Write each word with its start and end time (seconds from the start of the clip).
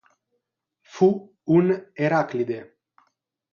Fu 0.93 1.09
un 1.43 1.91
Eraclide. 1.93 2.59